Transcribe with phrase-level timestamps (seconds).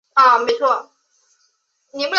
[0.01, 0.67] 致力於提升女性劳动
[1.93, 2.07] 参与率